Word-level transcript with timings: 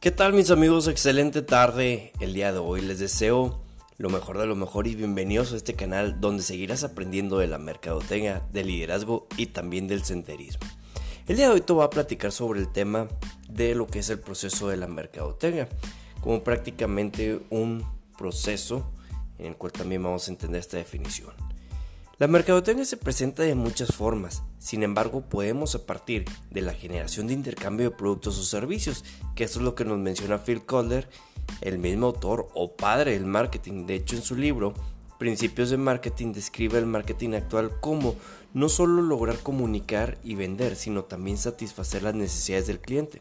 ¿Qué 0.00 0.10
tal 0.10 0.32
mis 0.32 0.50
amigos? 0.50 0.88
Excelente 0.88 1.42
tarde 1.42 2.14
el 2.20 2.32
día 2.32 2.54
de 2.54 2.58
hoy. 2.58 2.80
Les 2.80 2.98
deseo 2.98 3.60
lo 3.98 4.08
mejor 4.08 4.38
de 4.38 4.46
lo 4.46 4.56
mejor 4.56 4.86
y 4.86 4.94
bienvenidos 4.94 5.52
a 5.52 5.56
este 5.56 5.74
canal 5.74 6.22
donde 6.22 6.42
seguirás 6.42 6.84
aprendiendo 6.84 7.36
de 7.36 7.48
la 7.48 7.58
mercadotecnia, 7.58 8.42
del 8.50 8.68
liderazgo 8.68 9.28
y 9.36 9.48
también 9.48 9.88
del 9.88 10.02
senderismo. 10.02 10.66
El 11.26 11.36
día 11.36 11.48
de 11.48 11.54
hoy 11.56 11.60
te 11.60 11.74
voy 11.74 11.84
a 11.84 11.90
platicar 11.90 12.32
sobre 12.32 12.60
el 12.60 12.72
tema 12.72 13.08
de 13.50 13.74
lo 13.74 13.88
que 13.88 13.98
es 13.98 14.08
el 14.08 14.20
proceso 14.20 14.70
de 14.70 14.78
la 14.78 14.86
mercadotecnia, 14.86 15.68
como 16.22 16.42
prácticamente 16.42 17.42
un 17.50 17.84
proceso 18.16 18.90
en 19.38 19.48
el 19.48 19.56
cual 19.56 19.72
también 19.72 20.02
vamos 20.02 20.28
a 20.28 20.30
entender 20.30 20.60
esta 20.60 20.78
definición. 20.78 21.49
La 22.20 22.26
mercadotecnia 22.26 22.84
se 22.84 22.98
presenta 22.98 23.44
de 23.44 23.54
muchas 23.54 23.96
formas, 23.96 24.42
sin 24.58 24.82
embargo 24.82 25.22
podemos 25.22 25.74
a 25.74 25.86
partir 25.86 26.26
de 26.50 26.60
la 26.60 26.74
generación 26.74 27.26
de 27.26 27.32
intercambio 27.32 27.88
de 27.88 27.96
productos 27.96 28.38
o 28.38 28.42
servicios, 28.42 29.06
que 29.34 29.44
esto 29.44 29.60
es 29.60 29.64
lo 29.64 29.74
que 29.74 29.86
nos 29.86 29.98
menciona 29.98 30.44
Phil 30.44 30.66
Colder, 30.66 31.08
el 31.62 31.78
mismo 31.78 32.08
autor 32.08 32.50
o 32.52 32.76
padre 32.76 33.12
del 33.12 33.24
marketing. 33.24 33.86
De 33.86 33.94
hecho 33.94 34.16
en 34.16 34.22
su 34.22 34.36
libro 34.36 34.74
Principios 35.18 35.70
de 35.70 35.78
Marketing 35.78 36.34
describe 36.34 36.76
el 36.76 36.84
marketing 36.84 37.32
actual 37.32 37.80
como 37.80 38.16
no 38.52 38.68
solo 38.68 39.00
lograr 39.00 39.38
comunicar 39.38 40.18
y 40.22 40.34
vender, 40.34 40.76
sino 40.76 41.04
también 41.04 41.38
satisfacer 41.38 42.02
las 42.02 42.14
necesidades 42.14 42.66
del 42.66 42.80
cliente. 42.80 43.18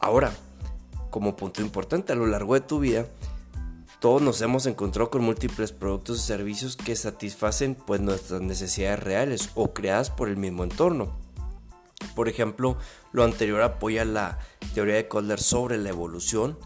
Ahora, 0.00 0.34
como 1.10 1.36
punto 1.36 1.62
importante 1.62 2.12
a 2.12 2.16
lo 2.16 2.26
largo 2.26 2.54
de 2.54 2.60
tu 2.60 2.80
vida, 2.80 3.06
todos 4.04 4.20
nos 4.20 4.42
hemos 4.42 4.66
encontrado 4.66 5.08
con 5.08 5.24
múltiples 5.24 5.72
productos 5.72 6.18
y 6.18 6.20
servicios 6.20 6.76
que 6.76 6.94
satisfacen 6.94 7.74
pues, 7.74 8.02
nuestras 8.02 8.42
necesidades 8.42 9.00
reales 9.02 9.48
o 9.54 9.72
creadas 9.72 10.10
por 10.10 10.28
el 10.28 10.36
mismo 10.36 10.62
entorno. 10.62 11.16
Por 12.14 12.28
ejemplo, 12.28 12.76
lo 13.12 13.24
anterior 13.24 13.62
apoya 13.62 14.04
la 14.04 14.38
teoría 14.74 14.96
de 14.96 15.08
Kohler 15.08 15.40
sobre 15.40 15.78
la 15.78 15.88
evolución 15.88 16.58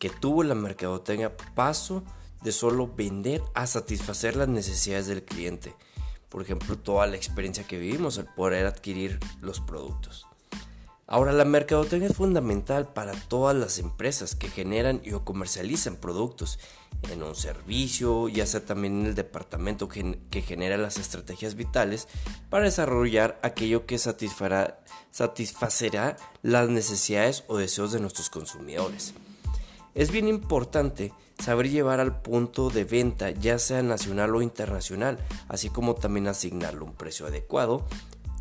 que 0.00 0.10
tuvo 0.10 0.42
la 0.42 0.56
mercadotecnia 0.56 1.36
paso 1.54 2.02
de 2.42 2.50
solo 2.50 2.92
vender 2.92 3.40
a 3.54 3.68
satisfacer 3.68 4.34
las 4.34 4.48
necesidades 4.48 5.06
del 5.06 5.24
cliente. 5.24 5.76
Por 6.28 6.42
ejemplo, 6.42 6.76
toda 6.76 7.06
la 7.06 7.14
experiencia 7.14 7.68
que 7.68 7.78
vivimos 7.78 8.18
al 8.18 8.34
poder 8.34 8.66
adquirir 8.66 9.20
los 9.40 9.60
productos. 9.60 10.26
Ahora, 11.12 11.32
la 11.32 11.44
mercadotecnia 11.44 12.08
es 12.08 12.16
fundamental 12.16 12.92
para 12.92 13.10
todas 13.10 13.56
las 13.56 13.80
empresas 13.80 14.36
que 14.36 14.48
generan 14.48 15.00
y 15.02 15.12
o 15.12 15.24
comercializan 15.24 15.96
productos 15.96 16.60
en 17.10 17.24
un 17.24 17.34
servicio, 17.34 18.28
ya 18.28 18.46
sea 18.46 18.64
también 18.64 19.00
en 19.00 19.06
el 19.06 19.14
departamento 19.16 19.88
que, 19.88 20.20
genera 20.40 20.76
las 20.76 20.98
estrategias 20.98 21.56
vitales 21.56 22.06
para 22.48 22.66
desarrollar 22.66 23.40
aquello 23.42 23.86
que 23.86 23.98
satisfará, 23.98 24.84
satisfacerá 25.10 26.16
las 26.42 26.68
necesidades 26.68 27.42
o 27.48 27.56
deseos 27.56 27.90
de 27.90 27.98
nuestros 27.98 28.30
consumidores. 28.30 29.12
Es 29.96 30.12
bien 30.12 30.28
importante 30.28 31.12
saber 31.40 31.70
llevar 31.70 31.98
al 31.98 32.22
punto 32.22 32.70
de 32.70 32.84
venta, 32.84 33.32
ya 33.32 33.58
sea 33.58 33.82
nacional 33.82 34.32
o 34.36 34.42
internacional, 34.42 35.18
así 35.48 35.70
como 35.70 35.96
también 35.96 36.28
asignarle 36.28 36.82
un 36.82 36.94
precio 36.94 37.26
adecuado 37.26 37.84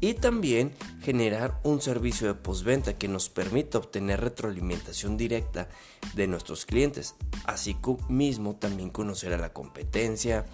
y 0.02 0.14
también 0.14 0.73
generar 1.02 1.59
un 1.64 1.81
servicio 1.81 2.28
de 2.28 2.33
postventa 2.36 2.97
que 2.97 3.08
nos 3.08 3.30
permita 3.30 3.78
obtener 3.78 4.22
retroalimentación 4.22 5.17
directa 5.17 5.67
de 6.16 6.28
nuestros 6.28 6.66
clientes, 6.66 7.16
así 7.45 7.73
como 7.73 8.08
mismo 8.08 8.55
también 8.55 8.89
conocer 8.89 9.33
a 9.33 9.38
la 9.38 9.53
competencia 9.53 10.45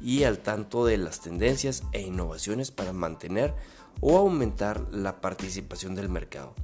y 0.00 0.24
al 0.24 0.38
tanto 0.40 0.84
de 0.84 0.98
las 0.98 1.20
tendencias 1.20 1.84
e 1.92 2.02
innovaciones 2.02 2.70
para 2.70 2.92
mantener 2.92 3.54
o 4.00 4.18
aumentar 4.18 4.86
la 4.92 5.20
participación 5.20 5.94
del 5.94 6.08
mercado. 6.08 6.54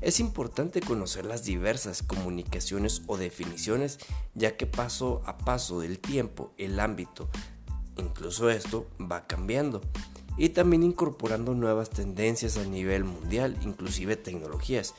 Es 0.00 0.20
importante 0.20 0.80
conocer 0.80 1.24
las 1.24 1.44
diversas 1.44 2.02
comunicaciones 2.02 3.02
o 3.06 3.16
definiciones 3.16 3.98
ya 4.34 4.56
que 4.56 4.66
paso 4.66 5.22
a 5.24 5.38
paso 5.38 5.80
del 5.80 5.98
tiempo 5.98 6.52
el 6.58 6.78
ámbito, 6.78 7.30
incluso 7.96 8.50
esto, 8.50 8.86
va 9.00 9.26
cambiando 9.26 9.80
y 10.36 10.50
también 10.50 10.82
incorporando 10.82 11.54
nuevas 11.54 11.90
tendencias 11.90 12.56
a 12.56 12.64
nivel 12.64 13.04
mundial, 13.04 13.56
inclusive 13.62 14.16
tecnologías. 14.16 14.94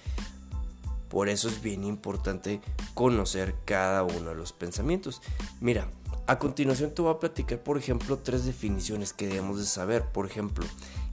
Por 1.09 1.29
eso 1.29 1.47
es 1.47 1.62
bien 1.62 1.84
importante 1.84 2.62
conocer 2.94 3.56
cada 3.66 4.03
uno 4.03 4.29
de 4.29 4.35
los 4.35 4.53
pensamientos. 4.53 5.22
Mira, 5.62 5.90
a 6.28 6.40
continuación 6.40 6.94
te 6.94 7.01
voy 7.01 7.13
a 7.13 7.19
platicar, 7.19 7.62
por 7.62 7.78
ejemplo, 7.78 8.18
tres 8.18 8.46
definiciones 8.46 9.13
que 9.13 9.28
debemos 9.28 9.59
de 9.59 9.66
saber. 9.66 10.06
Por 10.06 10.25
ejemplo, 10.25 10.66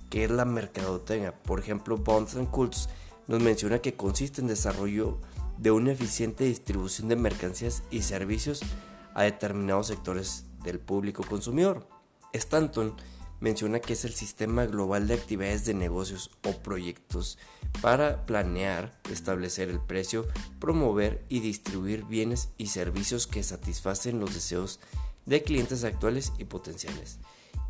¿qué 0.09 0.25
es 0.25 0.31
la 0.31 0.45
mercadotecnia? 0.45 1.35
Por 1.43 1.61
ejemplo, 1.61 1.99
Bonds 1.99 2.37
and 2.37 2.51
Cults 2.51 2.89
nos 3.29 3.41
menciona 3.41 3.81
que 3.81 3.95
consiste 3.95 4.41
en 4.41 4.47
desarrollo 4.47 5.19
de 5.59 5.71
una 5.71 5.93
eficiente 5.93 6.45
distribución 6.45 7.09
de 7.09 7.17
mercancías 7.17 7.83
y 7.91 8.03
servicios 8.03 8.63
a 9.15 9.23
determinados 9.23 9.89
sectores 9.89 10.47
del 10.65 10.81
público 10.81 11.23
consumidor. 11.23 11.87
Stanton 12.33 12.95
menciona 13.43 13.81
que 13.81 13.95
es 13.95 14.05
el 14.05 14.15
sistema 14.15 14.67
global 14.67 15.09
de 15.09 15.15
actividades 15.15 15.65
de 15.65 15.75
negocios 15.75 16.31
o 16.45 16.53
proyectos 16.63 17.39
para 17.81 18.25
planear, 18.25 18.97
establecer 19.11 19.69
el 19.69 19.81
precio, 19.81 20.29
promover 20.61 21.25
y 21.29 21.41
distribuir 21.41 22.05
bienes 22.05 22.51
y 22.57 22.69
servicios 22.69 23.27
que 23.27 23.43
satisfacen 23.43 24.21
los 24.21 24.33
deseos 24.33 24.79
de 25.27 25.43
clientes 25.43 25.83
actuales 25.83 26.33
y 26.39 26.45
potenciales. 26.45 27.19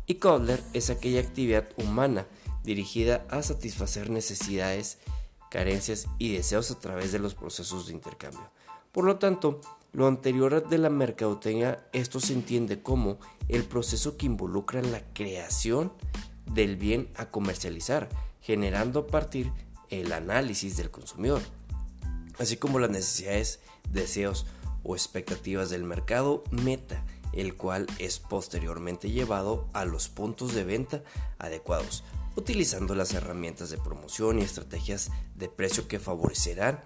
Y 0.05 0.15
Kotler 0.15 0.61
es 0.73 0.91
aquella 0.91 1.21
actividad 1.21 1.67
humana 1.77 2.27
dirigida 2.63 3.25
a 3.31 3.41
satisfacer 3.41 4.11
necesidades, 4.11 4.99
carencias 5.49 6.05
y 6.19 6.35
deseos 6.35 6.69
a 6.69 6.79
través 6.79 7.11
de 7.11 7.19
los 7.19 7.33
procesos 7.33 7.87
de 7.87 7.93
intercambio. 7.93 8.47
Por 8.91 9.05
lo 9.05 9.17
tanto, 9.17 9.59
lo 9.93 10.07
anterior 10.07 10.67
de 10.67 10.77
la 10.79 10.89
mercadotecnia, 10.89 11.87
esto 11.93 12.19
se 12.19 12.33
entiende 12.33 12.81
como 12.81 13.19
el 13.47 13.63
proceso 13.63 14.17
que 14.17 14.25
involucra 14.25 14.81
la 14.81 15.03
creación 15.13 15.93
del 16.51 16.75
bien 16.77 17.09
a 17.15 17.27
comercializar, 17.27 18.09
generando 18.41 19.01
a 19.01 19.07
partir 19.07 19.51
el 19.89 20.11
análisis 20.11 20.77
del 20.77 20.89
consumidor, 20.89 21.41
así 22.39 22.57
como 22.57 22.79
las 22.79 22.89
necesidades, 22.89 23.59
deseos 23.91 24.47
o 24.83 24.95
expectativas 24.95 25.69
del 25.69 25.83
mercado 25.83 26.43
meta, 26.49 27.05
el 27.31 27.55
cual 27.55 27.85
es 27.99 28.19
posteriormente 28.19 29.11
llevado 29.11 29.67
a 29.73 29.85
los 29.85 30.09
puntos 30.09 30.55
de 30.55 30.63
venta 30.63 31.03
adecuados, 31.37 32.03
utilizando 32.35 32.95
las 32.95 33.13
herramientas 33.13 33.69
de 33.69 33.77
promoción 33.77 34.39
y 34.39 34.41
estrategias 34.41 35.11
de 35.35 35.49
precio 35.49 35.87
que 35.87 35.99
favorecerán 35.99 36.81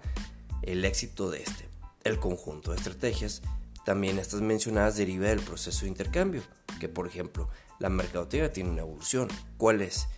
el 0.62 0.84
éxito 0.84 1.30
de 1.30 1.42
este. 1.42 1.77
El 2.04 2.18
conjunto 2.18 2.70
de 2.70 2.78
estrategias, 2.78 3.42
también 3.84 4.18
estas 4.18 4.40
mencionadas, 4.40 4.96
deriva 4.96 5.28
del 5.28 5.40
proceso 5.40 5.82
de 5.82 5.88
intercambio, 5.88 6.42
que 6.80 6.88
por 6.88 7.06
ejemplo, 7.06 7.48
la 7.78 7.88
mercadotecnia 7.88 8.52
tiene 8.52 8.70
una 8.70 8.82
evolución. 8.82 9.28
¿Cuál 9.56 9.82
es? 9.82 10.08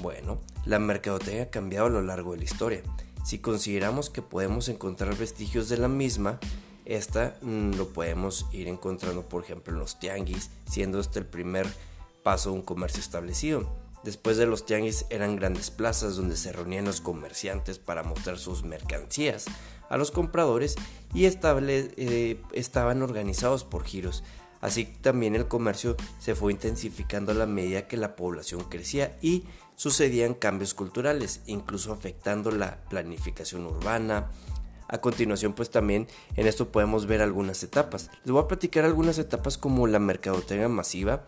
Bueno, 0.00 0.40
la 0.64 0.78
mercadotecnia 0.78 1.44
ha 1.44 1.50
cambiado 1.50 1.86
a 1.86 1.90
lo 1.90 2.02
largo 2.02 2.32
de 2.32 2.38
la 2.38 2.44
historia. 2.44 2.82
Si 3.24 3.38
consideramos 3.38 4.10
que 4.10 4.22
podemos 4.22 4.68
encontrar 4.68 5.16
vestigios 5.16 5.68
de 5.68 5.78
la 5.78 5.88
misma, 5.88 6.38
esta 6.84 7.36
mm, 7.42 7.72
lo 7.72 7.88
podemos 7.88 8.46
ir 8.52 8.68
encontrando, 8.68 9.28
por 9.28 9.42
ejemplo, 9.42 9.72
en 9.72 9.80
los 9.80 9.98
tianguis, 9.98 10.50
siendo 10.68 11.00
este 11.00 11.18
el 11.18 11.26
primer 11.26 11.66
paso 12.22 12.50
de 12.50 12.56
un 12.56 12.62
comercio 12.62 13.00
establecido. 13.00 13.68
Después 14.04 14.36
de 14.36 14.46
los 14.46 14.64
tianguis 14.64 15.06
eran 15.10 15.36
grandes 15.36 15.70
plazas 15.70 16.16
donde 16.16 16.36
se 16.36 16.52
reunían 16.52 16.84
los 16.84 17.00
comerciantes 17.00 17.78
para 17.78 18.02
mostrar 18.02 18.38
sus 18.38 18.62
mercancías 18.62 19.46
a 19.88 19.96
los 19.96 20.10
compradores 20.10 20.76
y 21.14 21.26
eh, 21.26 22.40
estaban 22.52 23.02
organizados 23.02 23.64
por 23.64 23.84
giros. 23.84 24.22
Así 24.60 24.84
también 24.84 25.34
el 25.34 25.46
comercio 25.46 25.96
se 26.18 26.34
fue 26.34 26.52
intensificando 26.52 27.32
a 27.32 27.34
la 27.34 27.46
medida 27.46 27.86
que 27.86 27.96
la 27.96 28.16
población 28.16 28.64
crecía 28.68 29.16
y 29.22 29.44
sucedían 29.76 30.34
cambios 30.34 30.74
culturales, 30.74 31.42
incluso 31.46 31.92
afectando 31.92 32.50
la 32.50 32.82
planificación 32.88 33.66
urbana. 33.66 34.30
A 34.88 34.98
continuación, 34.98 35.52
pues 35.52 35.70
también 35.70 36.08
en 36.36 36.46
esto 36.46 36.72
podemos 36.72 37.06
ver 37.06 37.20
algunas 37.20 37.62
etapas. 37.62 38.10
Les 38.24 38.32
voy 38.32 38.42
a 38.42 38.48
platicar 38.48 38.84
algunas 38.84 39.18
etapas 39.18 39.58
como 39.58 39.86
la 39.86 39.98
mercadotecnia 39.98 40.68
masiva, 40.68 41.26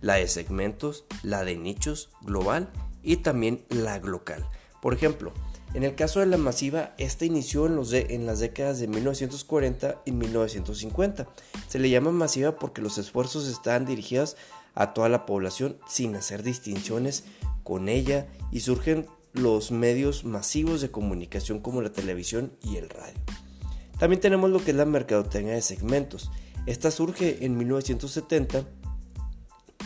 la 0.00 0.14
de 0.14 0.26
segmentos, 0.26 1.04
la 1.22 1.44
de 1.44 1.56
nichos 1.56 2.10
global 2.22 2.70
y 3.02 3.16
también 3.16 3.64
la 3.68 3.98
local. 3.98 4.48
Por 4.80 4.94
ejemplo, 4.94 5.32
en 5.74 5.82
el 5.82 5.96
caso 5.96 6.20
de 6.20 6.26
la 6.26 6.36
masiva, 6.38 6.94
esta 6.98 7.24
inició 7.24 7.66
en, 7.66 7.76
los 7.76 7.92
en 7.92 8.26
las 8.26 8.38
décadas 8.38 8.78
de 8.78 8.86
1940 8.86 10.02
y 10.04 10.12
1950. 10.12 11.28
Se 11.68 11.78
le 11.78 11.90
llama 11.90 12.12
masiva 12.12 12.56
porque 12.56 12.80
los 12.80 12.96
esfuerzos 12.96 13.48
estaban 13.48 13.84
dirigidos 13.84 14.36
a 14.74 14.94
toda 14.94 15.08
la 15.08 15.26
población 15.26 15.78
sin 15.88 16.14
hacer 16.16 16.42
distinciones 16.42 17.24
con 17.64 17.88
ella 17.88 18.28
y 18.52 18.60
surgen 18.60 19.06
los 19.34 19.72
medios 19.72 20.24
masivos 20.24 20.80
de 20.80 20.90
comunicación 20.90 21.58
como 21.58 21.82
la 21.82 21.92
televisión 21.92 22.52
y 22.62 22.76
el 22.76 22.88
radio. 22.88 23.20
También 23.98 24.20
tenemos 24.20 24.50
lo 24.50 24.64
que 24.64 24.70
es 24.70 24.76
la 24.76 24.84
mercadotecnia 24.84 25.54
de 25.54 25.62
segmentos. 25.62 26.30
Esta 26.66 26.90
surge 26.90 27.44
en 27.44 27.58
1970 27.58 28.64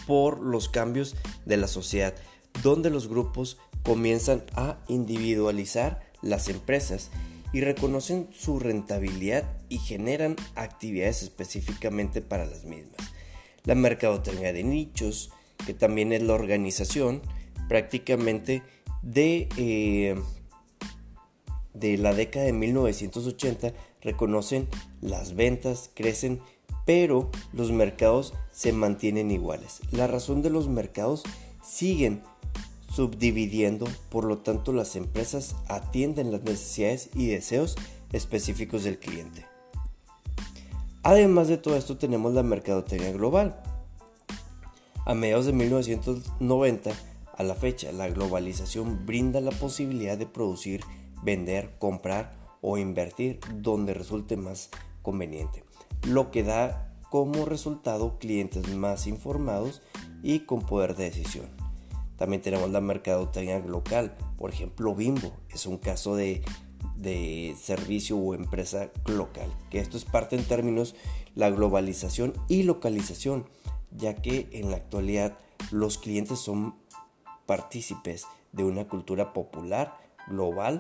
por 0.07 0.41
los 0.41 0.69
cambios 0.69 1.17
de 1.45 1.57
la 1.57 1.67
sociedad, 1.67 2.15
donde 2.63 2.91
los 2.91 3.09
grupos 3.09 3.59
comienzan 3.83 4.45
a 4.55 4.79
individualizar 4.89 6.01
las 6.23 6.49
empresas 6.49 7.11
y 7.53 7.63
reconocen 7.63 8.29
su 8.33 8.59
rentabilidad 8.59 9.45
y 9.69 9.79
generan 9.79 10.37
actividades 10.55 11.23
específicamente 11.23 12.21
para 12.21 12.45
las 12.45 12.65
mismas. 12.65 12.97
La 13.65 13.75
mercadotecnia 13.75 14.53
de 14.53 14.65
nichos, 14.65 15.31
que 15.67 15.75
también 15.75 16.13
es 16.13 16.23
la 16.23 16.35
organización 16.35 17.23
prácticamente 17.69 18.63
de, 19.03 19.49
eh, 19.57 20.21
de 21.75 21.99
la 21.99 22.15
década 22.15 22.47
de 22.47 22.53
1980, 22.53 23.73
reconocen 24.01 24.69
las 25.01 25.35
ventas, 25.35 25.91
crecen, 25.95 26.41
pero 26.85 27.31
los 27.53 27.71
mercados 27.71 28.35
se 28.53 28.73
mantienen 28.73 29.31
iguales. 29.31 29.81
La 29.91 30.07
razón 30.07 30.43
de 30.43 30.51
los 30.51 30.69
mercados 30.69 31.23
siguen 31.63 32.23
subdividiendo, 32.93 33.87
por 34.11 34.25
lo 34.25 34.39
tanto 34.39 34.73
las 34.73 34.97
empresas 34.97 35.55
atienden 35.69 36.33
las 36.33 36.43
necesidades 36.43 37.11
y 37.15 37.27
deseos 37.27 37.77
específicos 38.13 38.85
del 38.85 38.99
cliente. 38.99 39.47
Además 41.03 41.49
de 41.49 41.59
todo 41.59 41.77
esto 41.77 41.97
tenemos 41.97 42.35
la 42.35 42.43
mercadotecnia 42.43 43.13
global. 43.13 43.61
A 45.05 45.15
mediados 45.15 45.47
de 45.47 45.53
1990 45.53 46.91
a 47.39 47.45
la 47.45 47.55
fecha, 47.55 47.93
la 47.93 48.09
globalización 48.09 49.07
brinda 49.07 49.41
la 49.41 49.53
posibilidad 49.53 50.19
de 50.19 50.27
producir, 50.27 50.83
vender, 51.23 51.77
comprar 51.79 52.37
o 52.61 52.79
invertir 52.79 53.39
donde 53.55 53.95
resulte 53.95 54.37
más 54.37 54.71
conveniente, 55.03 55.63
lo 56.03 56.33
que 56.33 56.43
da 56.43 56.93
como 57.11 57.45
resultado 57.45 58.19
clientes 58.19 58.69
más 58.75 59.07
informados 59.07 59.83
y 60.23 60.41
con 60.41 60.63
poder 60.63 60.97
de 60.97 61.05
decisión. 61.05 61.47
También 62.17 62.43
tenemos 62.43 62.71
la 62.71 62.81
mercadotecnia 62.81 63.61
local. 63.61 64.17
Por 64.37 64.51
ejemplo, 64.51 64.95
Bimbo 64.97 65.33
es 65.51 65.67
un 65.67 65.79
caso 65.79 66.17
de, 66.17 66.43
servicio 67.57 68.19
o 68.19 68.35
empresa 68.35 68.91
local. 69.07 69.49
Que 69.71 69.79
esto 69.79 69.97
es 69.97 70.05
parte 70.05 70.35
en 70.35 70.43
términos 70.43 70.97
la 71.37 71.51
globalización 71.51 72.35
y 72.49 72.65
localización, 72.65 73.47
ya 73.97 74.17
que 74.17 74.49
en 74.51 74.73
la 74.73 74.79
actualidad 74.79 75.39
los 75.71 75.99
clientes 75.99 76.41
son 76.41 76.75
partícipes 77.49 78.27
de 78.53 78.63
una 78.63 78.87
cultura 78.87 79.33
popular 79.33 79.97
global 80.29 80.79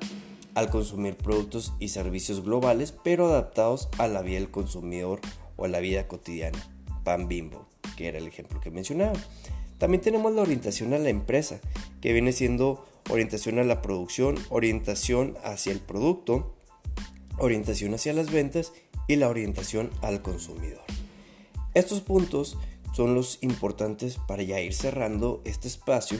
al 0.54 0.68
consumir 0.68 1.16
productos 1.16 1.72
y 1.80 1.88
servicios 1.88 2.44
globales, 2.44 2.92
pero 2.92 3.26
adaptados 3.26 3.88
a 3.96 4.06
la 4.06 4.20
vida 4.20 4.38
del 4.38 4.50
consumidor 4.50 5.20
o 5.56 5.64
a 5.64 5.68
la 5.68 5.80
vida 5.80 6.06
cotidiana. 6.06 6.58
Pan 7.04 7.26
Bimbo, 7.26 7.66
que 7.96 8.08
era 8.08 8.18
el 8.18 8.26
ejemplo 8.26 8.60
que 8.60 8.70
mencionaba. 8.70 9.14
También 9.78 10.02
tenemos 10.02 10.32
la 10.34 10.42
orientación 10.42 10.92
a 10.92 10.98
la 10.98 11.08
empresa, 11.08 11.58
que 12.02 12.12
viene 12.12 12.32
siendo 12.32 12.84
orientación 13.08 13.58
a 13.58 13.64
la 13.64 13.80
producción, 13.80 14.36
orientación 14.50 15.38
hacia 15.44 15.72
el 15.72 15.80
producto, 15.80 16.54
orientación 17.38 17.94
hacia 17.94 18.12
las 18.12 18.30
ventas 18.30 18.74
y 19.06 19.16
la 19.16 19.28
orientación 19.28 19.90
al 20.02 20.20
consumidor. 20.20 20.82
Estos 21.72 22.02
puntos 22.02 22.58
son 22.92 23.14
los 23.14 23.38
importantes 23.42 24.18
para 24.26 24.42
ya 24.42 24.60
ir 24.60 24.74
cerrando 24.74 25.40
este 25.44 25.68
espacio 25.68 26.18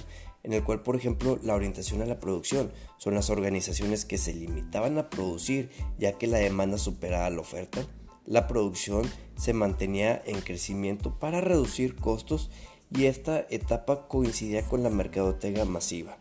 en 0.48 0.54
el 0.54 0.64
cual, 0.64 0.80
por 0.80 0.96
ejemplo, 0.96 1.38
la 1.42 1.54
orientación 1.54 2.00
a 2.00 2.06
la 2.06 2.20
producción 2.20 2.72
son 2.96 3.12
las 3.12 3.28
organizaciones 3.28 4.06
que 4.06 4.16
se 4.16 4.32
limitaban 4.32 4.96
a 4.96 5.10
producir 5.10 5.68
ya 5.98 6.12
que 6.12 6.26
la 6.26 6.38
demanda 6.38 6.78
superaba 6.78 7.28
la 7.28 7.42
oferta. 7.42 7.86
La 8.24 8.46
producción 8.46 9.02
se 9.36 9.52
mantenía 9.52 10.22
en 10.24 10.40
crecimiento 10.40 11.18
para 11.18 11.42
reducir 11.42 11.96
costos 11.96 12.48
y 12.90 13.04
esta 13.04 13.46
etapa 13.50 14.08
coincidía 14.08 14.62
con 14.62 14.82
la 14.82 14.88
mercadotecnia 14.88 15.66
masiva. 15.66 16.16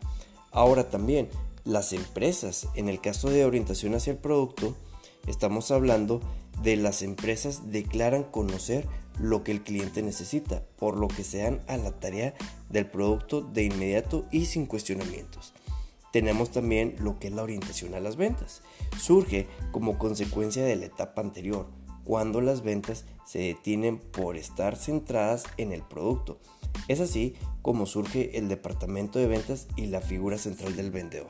Ahora 0.50 0.90
también, 0.90 1.30
las 1.64 1.94
empresas, 1.94 2.68
en 2.74 2.90
el 2.90 3.00
caso 3.00 3.30
de 3.30 3.46
orientación 3.46 3.94
hacia 3.94 4.10
el 4.10 4.18
producto, 4.18 4.76
estamos 5.26 5.70
hablando 5.70 6.20
de 6.62 6.76
las 6.76 7.00
empresas 7.00 7.72
declaran 7.72 8.24
conocer 8.24 8.86
lo 9.20 9.44
que 9.44 9.52
el 9.52 9.62
cliente 9.62 10.02
necesita, 10.02 10.62
por 10.76 10.96
lo 10.96 11.08
que 11.08 11.24
se 11.24 11.38
dan 11.38 11.60
a 11.66 11.76
la 11.76 11.92
tarea 11.92 12.34
del 12.68 12.86
producto 12.86 13.40
de 13.40 13.64
inmediato 13.64 14.26
y 14.30 14.46
sin 14.46 14.66
cuestionamientos. 14.66 15.52
Tenemos 16.12 16.50
también 16.50 16.96
lo 16.98 17.18
que 17.18 17.28
es 17.28 17.34
la 17.34 17.42
orientación 17.42 17.94
a 17.94 18.00
las 18.00 18.16
ventas. 18.16 18.62
Surge 18.98 19.46
como 19.72 19.98
consecuencia 19.98 20.64
de 20.64 20.76
la 20.76 20.86
etapa 20.86 21.20
anterior, 21.20 21.68
cuando 22.04 22.40
las 22.40 22.62
ventas 22.62 23.04
se 23.26 23.40
detienen 23.40 23.98
por 23.98 24.36
estar 24.36 24.76
centradas 24.76 25.44
en 25.58 25.72
el 25.72 25.82
producto. 25.82 26.38
Es 26.88 27.00
así 27.00 27.34
como 27.60 27.84
surge 27.84 28.38
el 28.38 28.48
departamento 28.48 29.18
de 29.18 29.26
ventas 29.26 29.68
y 29.76 29.86
la 29.86 30.00
figura 30.00 30.38
central 30.38 30.74
del 30.76 30.90
vendedor. 30.90 31.28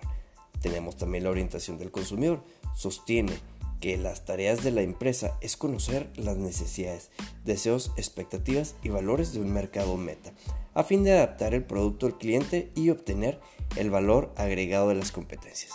Tenemos 0.61 0.97
también 0.97 1.25
la 1.25 1.31
orientación 1.31 1.79
del 1.79 1.91
consumidor. 1.91 2.45
Sostiene 2.77 3.33
que 3.81 3.97
las 3.97 4.25
tareas 4.25 4.63
de 4.65 4.71
la 4.71 4.83
empresa 4.83 5.37
es 5.41 5.57
conocer 5.57 6.11
las 6.17 6.37
necesidades, 6.37 7.11
deseos, 7.45 7.93
expectativas 7.97 8.75
y 8.83 8.89
valores 8.89 9.33
de 9.33 9.41
un 9.41 9.53
mercado 9.53 9.97
meta, 9.97 10.33
a 10.75 10.85
fin 10.85 11.05
de 11.05 11.13
adaptar 11.13 11.55
el 11.55 11.65
producto 11.65 12.07
al 12.07 12.19
cliente 12.19 12.71
y 12.75 12.91
obtener 12.91 13.41
el 13.77 13.91
valor 13.91 14.33
agregado 14.37 14.89
de 14.89 14.97
las 14.97 15.13
competencias. 15.13 15.73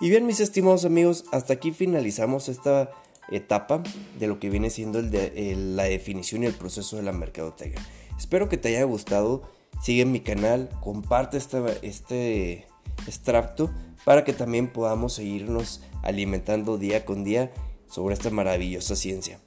Y 0.00 0.08
bien, 0.08 0.26
mis 0.26 0.40
estimados 0.40 0.84
amigos, 0.84 1.24
hasta 1.30 1.52
aquí 1.54 1.72
finalizamos 1.72 2.48
esta 2.48 2.90
etapa 3.30 3.82
de 4.18 4.26
lo 4.26 4.40
que 4.40 4.50
viene 4.50 4.70
siendo 4.70 5.02
la 5.02 5.84
definición 5.84 6.42
y 6.42 6.46
el 6.46 6.54
proceso 6.54 6.96
de 6.96 7.02
la 7.02 7.12
mercadotecnia. 7.12 7.84
Espero 8.18 8.48
que 8.48 8.56
te 8.56 8.68
haya 8.68 8.84
gustado. 8.84 9.42
Sigue 9.82 10.04
mi 10.04 10.20
canal, 10.20 10.68
comparte 10.80 11.38
este 11.82 12.66
extracto 13.06 13.70
para 14.04 14.24
que 14.24 14.32
también 14.32 14.68
podamos 14.68 15.14
seguirnos 15.14 15.82
alimentando 16.02 16.78
día 16.78 17.04
con 17.04 17.24
día 17.24 17.52
sobre 17.88 18.14
esta 18.14 18.30
maravillosa 18.30 18.96
ciencia. 18.96 19.38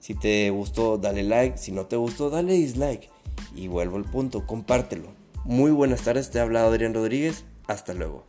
Si 0.00 0.14
te 0.14 0.50
gustó, 0.50 0.98
dale 0.98 1.22
like. 1.22 1.58
Si 1.58 1.72
no 1.72 1.86
te 1.86 1.96
gustó, 1.96 2.30
dale 2.30 2.52
dislike. 2.52 3.10
Y 3.54 3.68
vuelvo 3.68 3.96
al 3.96 4.04
punto, 4.04 4.46
compártelo. 4.46 5.08
Muy 5.44 5.70
buenas 5.70 6.02
tardes, 6.02 6.30
te 6.30 6.38
ha 6.38 6.42
hablado 6.42 6.68
Adrián 6.68 6.94
Rodríguez. 6.94 7.44
Hasta 7.66 7.94
luego. 7.94 8.24